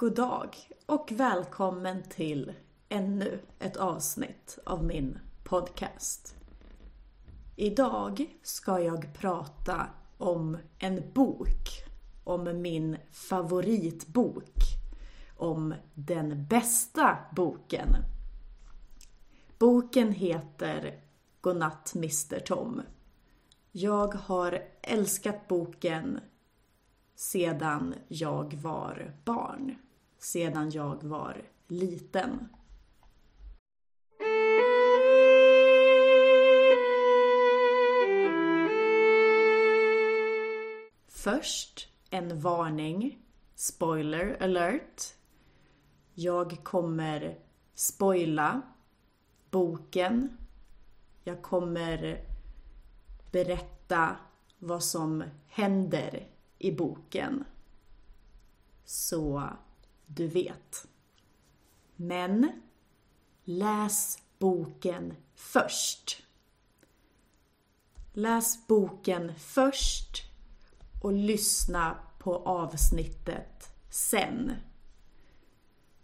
[0.00, 0.56] God dag
[0.86, 2.52] och välkommen till
[2.88, 6.36] ännu ett avsnitt av min podcast.
[7.56, 9.86] Idag ska jag prata
[10.18, 11.68] om en bok,
[12.24, 14.54] om min favoritbok,
[15.36, 17.96] om den bästa boken.
[19.58, 21.00] Boken heter
[21.40, 22.82] Godnatt Mr Tom.
[23.72, 26.20] Jag har älskat boken
[27.14, 29.76] sedan jag var barn.
[30.20, 32.48] Sedan jag var liten.
[41.08, 43.18] Först en varning.
[43.54, 45.02] Spoiler alert.
[46.14, 47.38] Jag kommer
[47.74, 48.62] spoila
[49.50, 50.36] boken.
[51.24, 52.24] Jag kommer
[53.30, 54.16] berätta
[54.58, 56.28] vad som händer
[56.58, 57.44] i boken.
[58.84, 59.50] Så
[60.14, 60.86] du vet.
[61.96, 62.62] Men
[63.44, 66.22] läs boken först.
[68.12, 70.22] Läs boken först
[71.02, 74.52] och lyssna på avsnittet sen.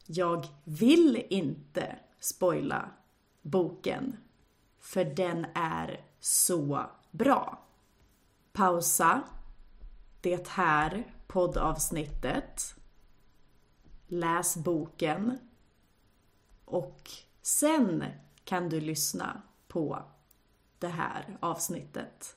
[0.07, 2.91] Jag vill inte spoila
[3.43, 4.17] boken,
[4.81, 7.67] för den är så bra.
[8.53, 9.23] Pausa
[10.21, 12.76] det här poddavsnittet.
[14.07, 15.39] Läs boken.
[16.65, 17.11] Och
[17.43, 18.05] sen
[18.45, 20.03] kan du lyssna på
[20.79, 22.37] det här avsnittet.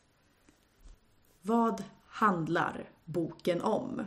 [1.41, 4.05] Vad handlar boken om?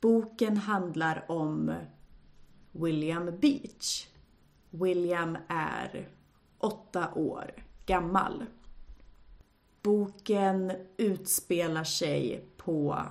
[0.00, 1.74] Boken handlar om
[2.72, 4.08] William Beach.
[4.70, 6.08] William är
[6.58, 8.46] åtta år gammal.
[9.82, 13.02] Boken utspelar sig på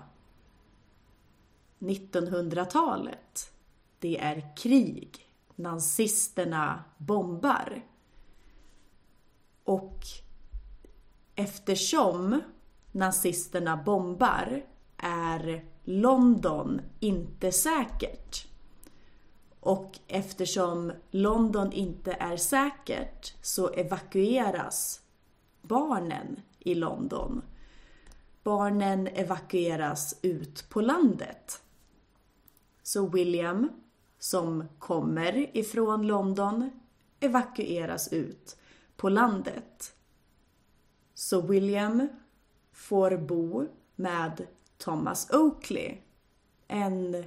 [1.90, 3.52] 1900-talet.
[4.00, 5.30] Det är krig.
[5.56, 7.82] Nazisterna bombar.
[9.64, 10.00] Och
[11.36, 12.42] eftersom
[12.92, 14.66] nazisterna bombar
[14.98, 18.48] är London inte säkert.
[19.60, 25.02] Och eftersom London inte är säkert så evakueras
[25.62, 27.42] barnen i London.
[28.44, 31.62] Barnen evakueras ut på landet.
[32.86, 33.70] Så William,
[34.20, 36.70] som kommer ifrån London,
[37.20, 38.58] evakueras ut
[38.96, 39.96] på landet.
[41.14, 42.08] Så William
[42.72, 44.48] får bo med
[44.78, 45.98] Thomas Oakley,
[46.68, 47.26] en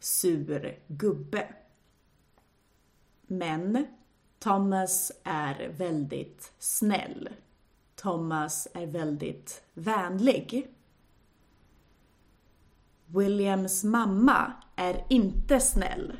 [0.00, 1.54] sur gubbe.
[3.26, 3.86] Men
[4.38, 7.28] Thomas är väldigt snäll.
[7.94, 10.74] Thomas är väldigt vänlig.
[13.06, 16.16] Williams mamma är inte snäll.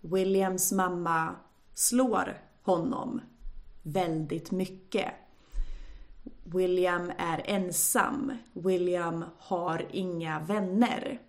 [0.00, 1.36] Williams mamma
[1.74, 3.20] slår honom
[3.82, 5.12] väldigt mycket.
[6.44, 8.32] William är ensam.
[8.52, 11.20] William har inga vänner.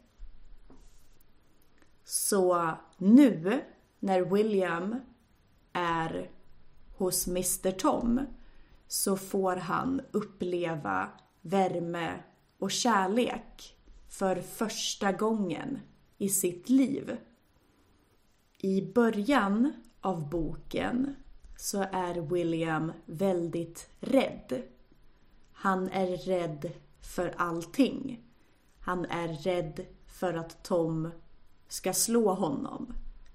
[2.04, 3.62] Så nu
[4.00, 4.96] när William
[5.74, 6.30] är
[6.98, 8.26] hos Mr Tom
[8.88, 11.10] så får han uppleva
[11.42, 12.24] värme
[12.60, 13.78] och kärlek
[14.10, 15.80] för första gången
[16.20, 17.18] i sitt liv.
[18.58, 21.16] I början av boken
[21.58, 24.62] så är William väldigt rädd.
[25.54, 26.72] Han är rädd
[27.02, 28.24] för allting.
[28.80, 31.12] Han är rädd för att Tom
[31.68, 32.94] ska slå honom.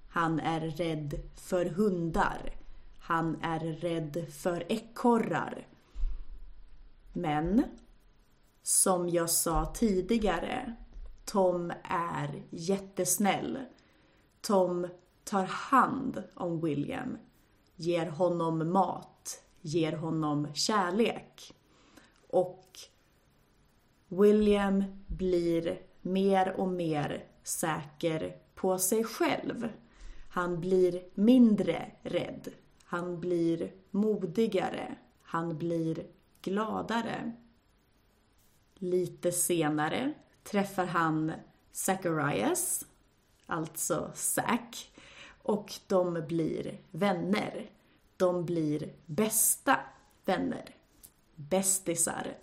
[0.09, 2.51] Han är rädd för hundar.
[2.99, 5.67] Han är rädd för ekorrar.
[7.13, 7.63] Men,
[8.63, 10.75] som jag sa tidigare,
[11.25, 13.59] Tom är jättesnäll.
[14.41, 14.87] Tom
[15.23, 17.17] tar hand om William,
[17.75, 21.53] ger honom mat, ger honom kärlek.
[22.29, 22.79] Och
[24.07, 29.69] William blir mer och mer säker på sig själv.
[30.29, 32.49] Han blir mindre rädd.
[32.83, 34.95] Han blir modigare.
[35.21, 36.07] Han blir
[36.41, 37.31] gladare.
[38.75, 40.13] Lite senare
[40.45, 41.31] träffar han
[41.71, 42.85] Zacharias,
[43.45, 44.91] alltså Zack,
[45.41, 47.69] och de blir vänner.
[48.17, 49.79] De blir bästa
[50.25, 50.75] vänner.
[51.35, 52.37] Bästisar.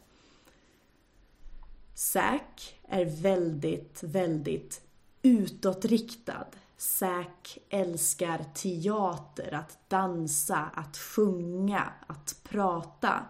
[1.94, 4.80] Zack är väldigt, väldigt
[5.22, 6.46] utåtriktad.
[6.76, 13.26] Zack älskar teater, att dansa, att sjunga, att prata.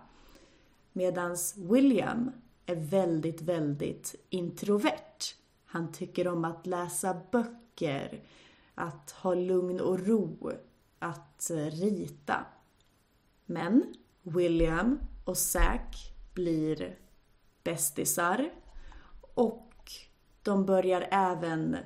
[0.93, 2.31] Medan William
[2.67, 5.35] är väldigt, väldigt introvert.
[5.65, 8.23] Han tycker om att läsa böcker,
[8.75, 10.53] att ha lugn och ro,
[10.99, 12.47] att eh, rita.
[13.47, 15.97] Men William och Zack
[16.35, 16.99] blir
[17.65, 18.51] bästisar
[19.35, 19.73] och
[20.43, 21.77] de börjar även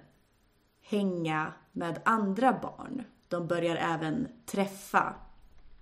[0.81, 3.05] hänga med andra barn.
[3.29, 5.15] De börjar även träffa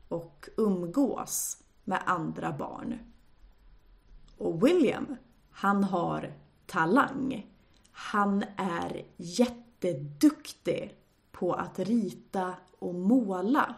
[0.08, 3.14] och umgås med andra barn.
[4.44, 5.17] Och William,
[5.50, 6.32] han har
[6.67, 7.46] talang.
[7.91, 10.94] Han är jätteduktig
[11.32, 13.75] på att rita och måla.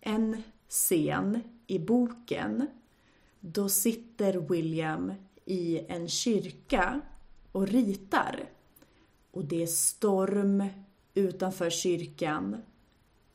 [0.00, 2.66] En scen i boken,
[3.40, 5.12] då sitter William
[5.44, 7.00] i en kyrka
[7.52, 8.44] och ritar.
[9.30, 10.64] Och det är storm
[11.14, 12.56] utanför kyrkan.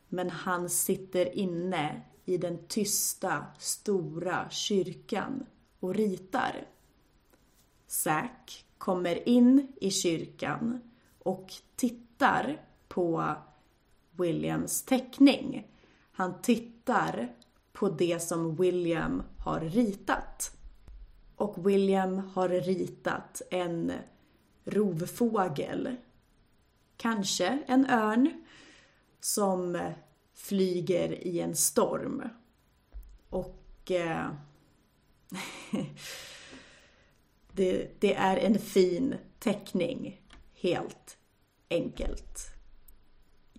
[0.09, 5.45] Men han sitter inne i den tysta, stora kyrkan
[5.83, 6.67] och ritar.
[7.87, 10.81] Zack kommer in i kyrkan
[11.19, 13.35] och tittar på
[14.11, 15.67] Williams teckning.
[16.11, 17.33] Han tittar
[17.73, 20.57] på det som William har ritat.
[21.35, 23.91] Och William har ritat en
[24.63, 25.95] rovfågel.
[26.97, 28.43] Kanske en örn
[29.19, 29.91] som
[30.33, 32.23] flyger i en storm.
[33.29, 34.29] Och eh,
[37.51, 40.21] det, det är en fin teckning,
[40.53, 41.17] helt
[41.69, 42.39] enkelt.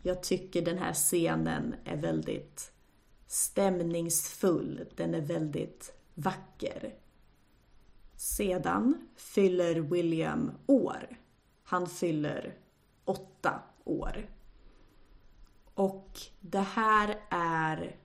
[0.02, 2.72] Jag tycker den här scenen är väldigt
[3.26, 4.86] stämningsfull.
[4.96, 6.94] Den är väldigt vacker.
[8.16, 11.18] Sedan fyller William år.
[11.62, 12.54] Han fyller
[13.04, 14.30] åtta år.
[15.74, 17.96] Och det här är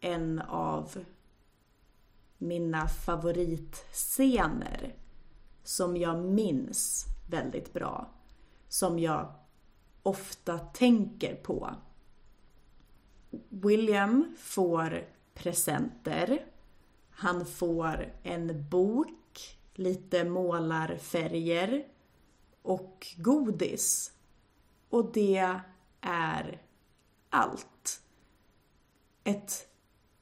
[0.00, 1.04] en av
[2.38, 4.94] mina favoritscener
[5.62, 8.10] som jag minns väldigt bra.
[8.68, 9.32] Som jag
[10.02, 11.74] ofta tänker på.
[13.48, 15.04] William får
[15.34, 16.46] presenter.
[17.10, 21.86] Han får en bok, lite målarfärger
[22.62, 24.12] och godis.
[24.88, 25.60] Och det
[26.00, 26.62] är
[27.30, 28.02] allt.
[29.24, 29.68] Ett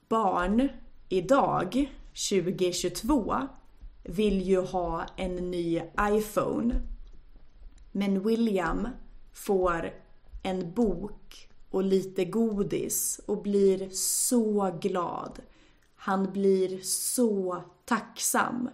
[0.09, 0.69] barn
[1.09, 3.49] idag, 2022,
[4.03, 6.75] vill ju ha en ny iPhone.
[7.93, 8.89] Men William
[9.33, 9.91] får
[10.43, 15.39] en bok och lite godis och blir så glad.
[15.95, 18.69] Han blir så tacksam.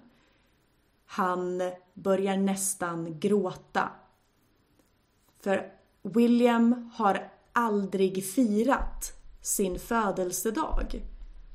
[1.07, 1.63] Han
[1.95, 3.89] börjar nästan gråta.
[5.41, 5.73] För
[6.03, 11.12] William har aldrig firat sin födelsedag.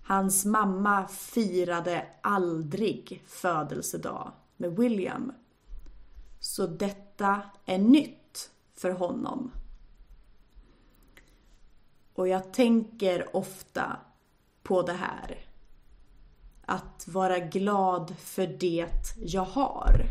[0.07, 5.31] Hans mamma firade aldrig födelsedag med William.
[6.39, 9.51] Så detta är nytt för honom.
[12.13, 13.98] Och jag tänker ofta
[14.63, 15.38] på det här.
[16.65, 20.06] Att vara glad för det jag har.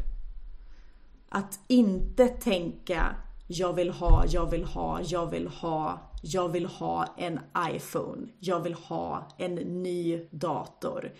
[1.29, 3.17] Att inte tänka
[3.47, 7.41] jag vill ha, jag vill ha, jag vill ha, jag vill ha en
[7.75, 11.13] iPhone, jag vill ha en ny dator,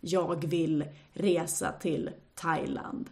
[0.00, 3.10] jag vill resa till Thailand.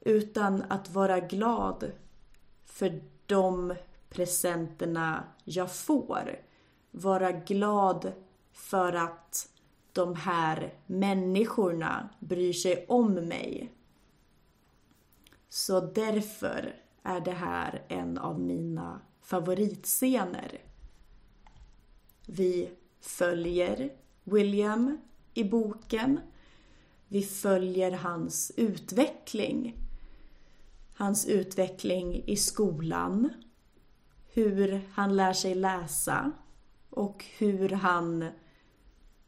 [0.00, 1.92] Utan att vara glad
[2.64, 3.74] för de
[4.08, 6.38] presenterna jag får.
[6.90, 8.12] Vara glad
[8.52, 9.48] för att
[9.92, 13.72] de här människorna bryr sig om mig.
[15.48, 20.60] Så därför är det här en av mina favoritscener.
[22.26, 23.92] Vi följer
[24.24, 24.98] William
[25.34, 26.20] i boken.
[27.08, 29.74] Vi följer hans utveckling.
[30.94, 33.30] Hans utveckling i skolan.
[34.32, 36.32] Hur han lär sig läsa
[36.90, 38.28] och hur han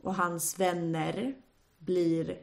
[0.02, 1.34] och hans vänner
[1.78, 2.42] blir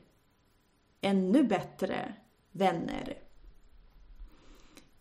[1.02, 2.14] ännu bättre
[2.52, 3.27] vänner.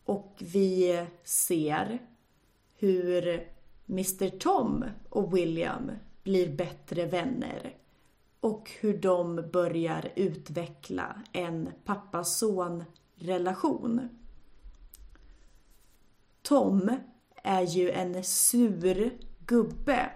[0.06, 1.98] Och vi ser
[2.74, 3.48] hur
[3.88, 5.90] Mr Tom och William
[6.22, 7.76] blir bättre vänner
[8.40, 12.84] och hur de börjar utveckla en pappa-son
[13.14, 14.08] relation.
[16.42, 16.90] Tom
[17.34, 19.12] är ju en sur
[19.46, 20.10] gubbe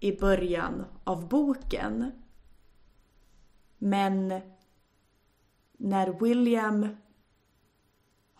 [0.00, 2.12] i början av boken.
[3.78, 4.40] Men
[5.72, 6.88] när William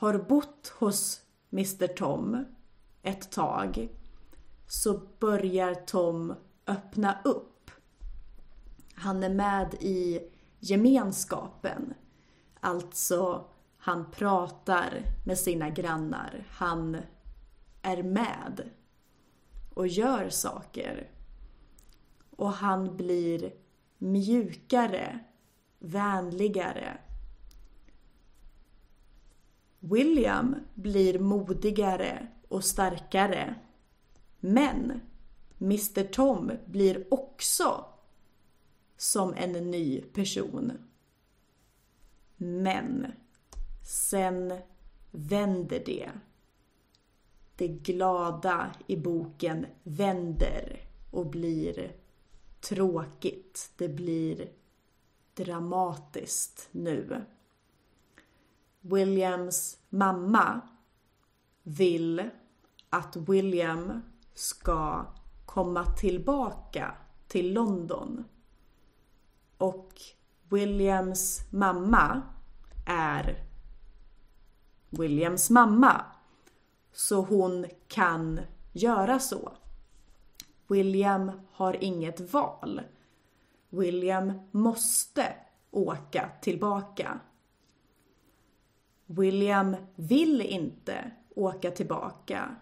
[0.01, 1.21] har bott hos
[1.53, 2.45] Mr Tom
[3.03, 3.89] ett tag
[4.67, 6.35] så börjar Tom
[6.67, 7.71] öppna upp.
[8.95, 10.21] Han är med i
[10.59, 11.95] gemenskapen.
[12.61, 16.47] Alltså, han pratar med sina grannar.
[16.51, 16.97] Han
[17.83, 18.71] är med
[19.75, 21.11] och gör saker.
[22.31, 23.53] Och han blir
[23.99, 25.19] mjukare,
[25.79, 26.99] vänligare.
[29.81, 33.55] William blir modigare och starkare.
[34.41, 35.01] Men
[35.61, 37.85] Mr Tom blir också
[38.97, 40.73] som en ny person.
[42.37, 43.07] Men
[43.83, 44.59] sen
[45.11, 46.11] vänder det.
[47.57, 51.93] Det glada i boken vänder och blir
[52.61, 53.73] tråkigt.
[53.77, 54.49] Det blir
[55.35, 57.25] dramatiskt nu.
[58.81, 60.61] Williams mamma
[61.63, 62.31] vill
[62.91, 64.03] att William
[64.35, 65.07] ska
[65.47, 66.95] komma tillbaka
[67.29, 68.25] till London.
[69.59, 69.93] Och
[70.49, 72.23] Williams mamma
[72.87, 73.45] är
[74.91, 76.05] Williams mamma.
[76.93, 78.41] Så hon kan
[78.73, 79.53] göra så.
[80.67, 82.81] William har inget val.
[83.69, 85.35] William måste
[85.71, 87.21] åka tillbaka.
[89.13, 92.57] William vill inte åka tillbaka.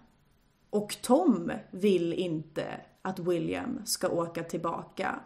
[0.71, 5.21] Och Tom vill inte att William ska åka tillbaka.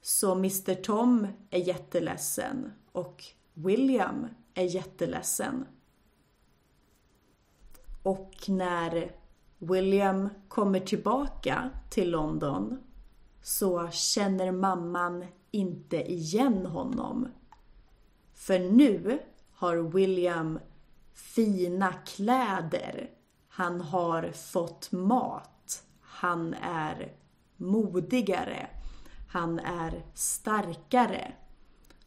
[0.00, 3.24] Så Mr Tom är jätteledsen och
[3.54, 5.66] William är jätteledsen.
[8.02, 9.12] Och när
[9.58, 12.78] William kommer tillbaka till London
[13.42, 17.28] så känner mamman inte igen honom.
[18.32, 19.20] För nu
[19.60, 20.58] har William
[21.12, 23.10] fina kläder.
[23.48, 25.84] Han har fått mat.
[26.00, 27.12] Han är
[27.56, 28.66] modigare.
[29.28, 31.32] Han är starkare.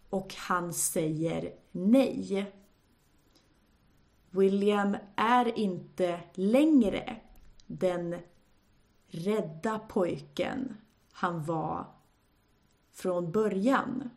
[0.10, 2.54] Och han säger nej.
[4.30, 7.16] William är inte längre
[7.68, 8.16] den
[9.08, 10.78] rädda pojken
[11.12, 11.86] han var
[12.92, 14.10] från början.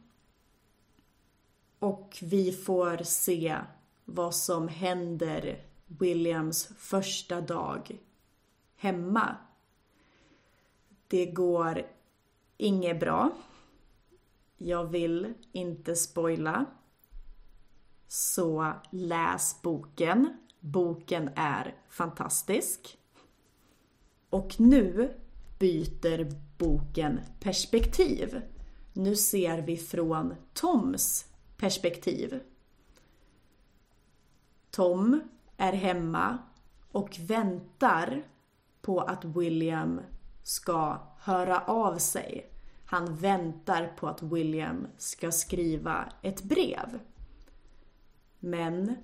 [1.86, 3.58] Och vi får se
[4.04, 7.98] vad som händer Williams första dag
[8.76, 9.36] hemma.
[11.08, 11.82] Det går
[12.56, 13.30] inget bra.
[14.56, 16.64] Jag vill inte spoila.
[18.08, 20.36] Så läs boken.
[20.60, 22.98] Boken är fantastisk.
[24.30, 25.14] Och nu
[25.58, 28.42] byter boken perspektiv.
[28.92, 32.40] Nu ser vi från Toms perspektiv.
[34.70, 35.20] Tom
[35.56, 36.38] är hemma
[36.92, 38.22] och väntar
[38.80, 40.00] på att William
[40.42, 42.50] ska höra av sig.
[42.86, 47.00] Han väntar på att William ska skriva ett brev.
[48.38, 48.96] Men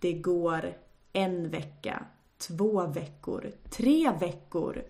[0.00, 0.74] det går
[1.12, 2.04] en vecka,
[2.38, 4.82] två veckor, tre veckor.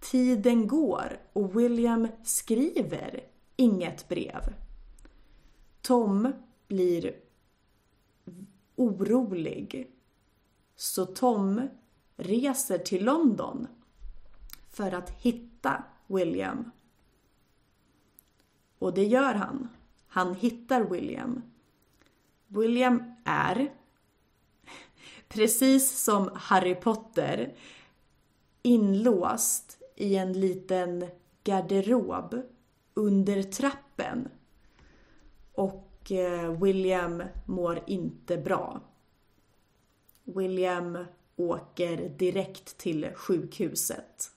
[0.00, 3.20] Tiden går och William skriver
[3.56, 4.54] inget brev.
[5.82, 6.32] Tom
[6.68, 7.16] blir
[8.76, 9.90] orolig.
[10.76, 11.68] Så Tom
[12.16, 13.66] reser till London
[14.70, 16.70] för att hitta William.
[18.78, 19.68] Och det gör han.
[20.06, 21.42] Han hittar William.
[22.46, 23.72] William är,
[25.28, 27.54] precis som Harry Potter,
[28.62, 31.06] inlåst i en liten
[31.44, 32.42] garderob
[32.94, 34.28] under trappen.
[35.62, 38.80] Och eh, William mår inte bra.
[40.24, 41.04] William
[41.36, 44.30] åker direkt till sjukhuset.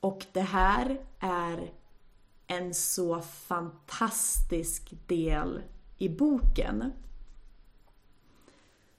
[0.00, 1.72] Och det här är
[2.46, 5.62] en så fantastisk del
[5.98, 6.92] i boken.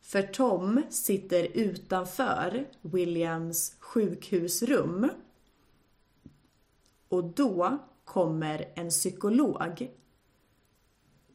[0.01, 5.09] För Tom sitter utanför Williams sjukhusrum.
[7.09, 9.89] Och då kommer en psykolog.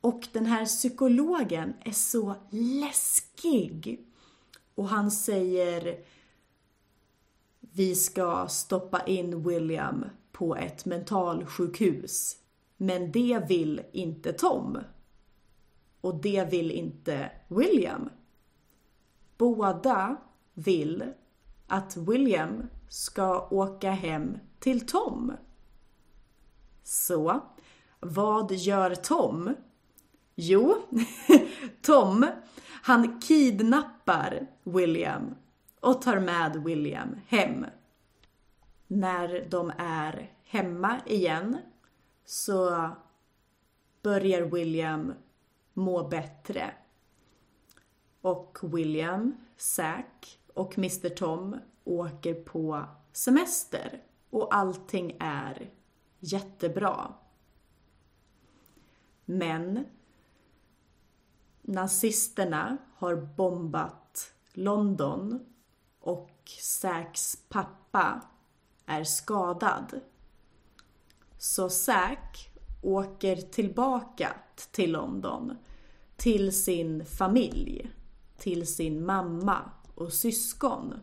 [0.00, 4.07] Och den här psykologen är så läskig.
[4.75, 6.05] Och han säger
[7.61, 12.37] vi ska stoppa in William på ett mentalsjukhus.
[12.76, 14.78] Men det vill inte Tom.
[16.00, 18.11] Och det vill inte William.
[19.37, 20.17] Båda
[20.55, 21.05] vill
[21.67, 25.33] att William ska åka hem till Tom.
[26.83, 27.40] Så,
[28.00, 29.55] vad gör Tom?
[30.40, 30.76] Jo,
[31.83, 32.26] Tom,
[32.83, 35.35] han kidnappar William
[35.80, 37.66] och tar med William hem.
[38.87, 41.59] När de är hemma igen
[42.25, 42.88] så
[44.02, 45.14] börjar William
[45.73, 46.75] må bättre.
[48.21, 55.71] Och William, Zack och Mr Tom åker på semester och allting är
[56.18, 57.14] jättebra.
[59.25, 59.85] Men
[61.68, 65.40] nazisterna har bombat London
[66.00, 68.20] och Zacks pappa
[68.87, 70.00] är skadad.
[71.38, 72.50] Så Zack
[72.82, 74.34] åker tillbaka
[74.70, 75.56] till London,
[76.16, 77.90] till sin familj,
[78.37, 80.94] till sin mamma och syskon.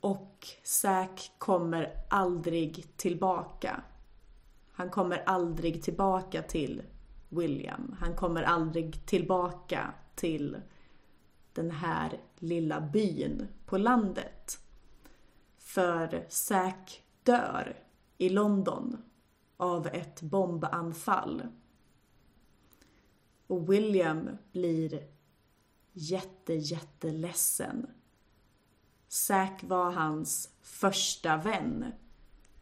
[0.00, 3.82] Och Zack kommer aldrig tillbaka.
[4.72, 6.82] Han kommer aldrig tillbaka till
[7.36, 7.96] William.
[8.00, 10.56] Han kommer aldrig tillbaka till
[11.52, 14.58] den här lilla byn på landet.
[15.58, 17.76] För Zack dör
[18.18, 18.96] i London
[19.56, 21.42] av ett bombanfall.
[23.46, 25.06] Och William blir
[25.92, 27.86] jätte, jätteledsen.
[29.08, 31.92] Zack var hans första vän.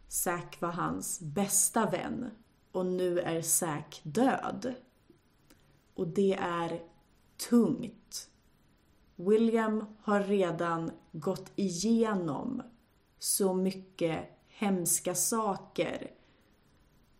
[0.09, 2.31] Zack var hans bästa vän.
[2.75, 4.75] Och nu är Säk död.
[5.95, 6.83] Och det är
[7.49, 8.31] tungt.
[9.17, 12.63] William har redan gått igenom
[13.19, 16.11] så mycket hemska saker.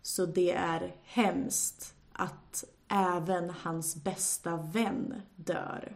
[0.01, 5.95] Så det är hemskt att även hans bästa vän dör.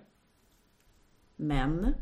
[1.35, 1.93] Men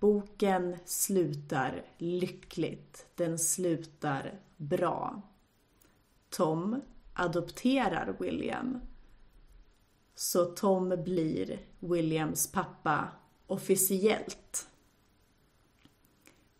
[0.00, 3.06] boken slutar lyckligt.
[3.14, 5.22] Den slutar bra.
[6.30, 6.82] Tom
[7.14, 8.80] adopterar William.
[10.14, 13.08] Så Tom blir Williams pappa
[13.46, 14.68] officiellt.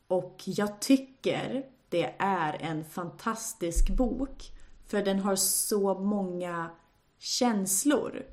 [0.07, 4.53] Och jag tycker det är en fantastisk bok
[4.87, 6.71] för den har så många
[7.19, 8.27] känslor.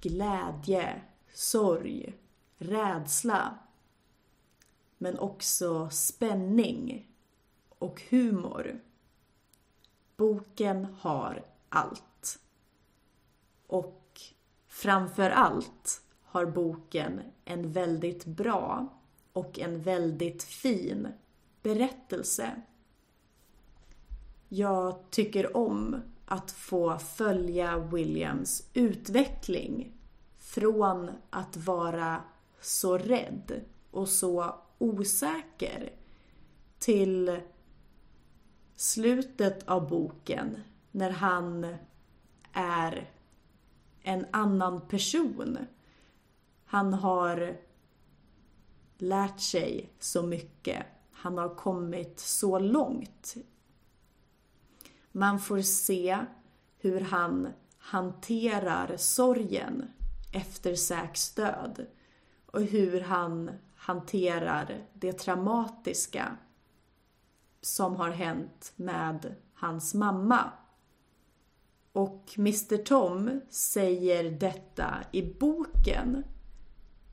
[0.00, 1.02] Glädje,
[1.32, 2.14] sorg,
[2.58, 3.58] rädsla.
[4.98, 7.10] Men också spänning
[7.78, 8.80] och humor.
[10.18, 12.38] Boken har allt.
[13.66, 14.20] Och
[14.66, 18.88] framför allt har boken en väldigt bra
[19.32, 21.08] och en väldigt fin
[21.62, 22.62] berättelse.
[24.48, 29.92] Jag tycker om att få följa Williams utveckling
[30.38, 32.22] från att vara
[32.60, 35.92] så rädd och så osäker
[36.78, 37.40] till
[38.78, 40.60] slutet av boken
[40.90, 41.76] när han
[42.52, 43.10] är
[44.02, 45.58] en annan person.
[46.64, 47.56] Han har
[48.98, 50.86] lärt sig så mycket.
[51.12, 53.34] Han har kommit så långt.
[55.12, 56.18] Man får se
[56.78, 59.84] hur han hanterar sorgen
[60.32, 61.86] efter Zacks död
[62.46, 66.36] och hur han hanterar det traumatiska
[67.60, 70.50] som har hänt med hans mamma.
[71.92, 76.24] Och Mr Tom säger detta i boken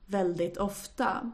[0.06, 1.30] väldigt ofta.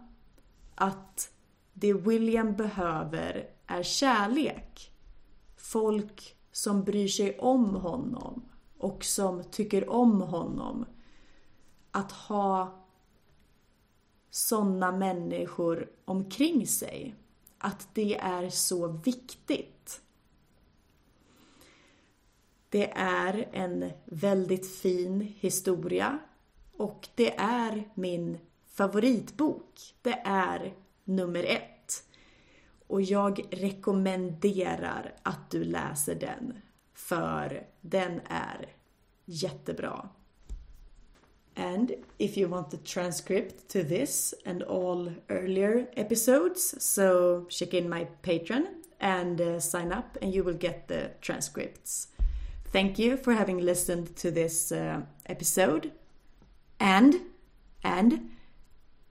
[0.75, 1.33] Att
[1.73, 4.93] det William behöver är kärlek.
[5.57, 8.49] Folk som bryr sig om honom
[8.79, 10.85] och som tycker om honom.
[11.91, 12.83] Att ha
[14.31, 17.15] sådana människor omkring sig.
[17.65, 20.01] Att det är så viktigt.
[22.69, 26.19] Det är en väldigt fin historia
[26.73, 29.95] och det är min favoritbok.
[30.03, 32.09] Det är nummer ett.
[32.87, 36.59] Och jag rekommenderar att du läser den,
[36.93, 38.77] för den är
[39.25, 40.09] jättebra.
[41.57, 47.89] And if you want the transcript to this and all earlier episodes, so check in
[47.89, 48.67] my Patreon
[49.01, 52.09] and uh, sign up and you will get the transcripts.
[52.73, 55.93] Thank you for having listened to this uh, episode.
[56.81, 57.21] And,
[57.85, 58.31] and,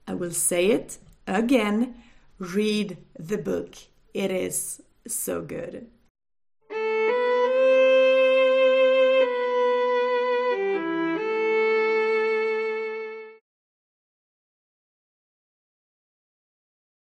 [0.08, 1.94] I will say it again
[2.38, 3.76] read the book.
[4.12, 5.86] It is so good.